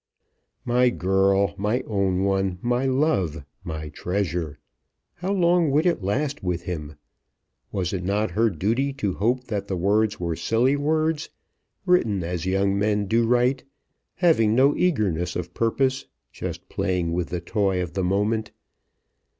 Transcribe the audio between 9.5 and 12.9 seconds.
the words were silly words, written as young